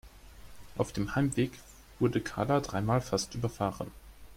[0.77, 1.59] Auf dem Heimweg
[1.99, 3.91] wurde Karla dreimal fast überfahren.